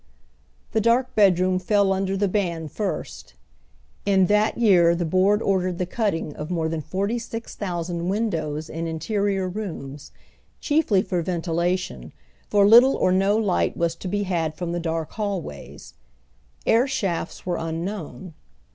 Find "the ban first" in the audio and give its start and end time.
2.17-3.35